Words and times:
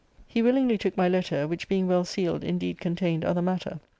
He 0.25 0.41
willingly 0.41 0.79
took 0.79 0.97
my 0.97 1.07
letter, 1.07 1.47
which, 1.47 1.69
btfing 1.69 1.85
well 1.85 2.03
sealed, 2.05 2.43
indeed 2.43 2.81
con 2.81 2.95
tained 2.95 3.23
other 3.23 3.43
matter. 3.43 3.79